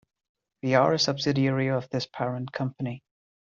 We 0.63 0.73
are 0.73 0.93
a 0.93 0.97
subsidiary 0.97 1.67
of 1.67 1.87
this 1.91 2.07
parent 2.07 2.51
company. 2.51 3.03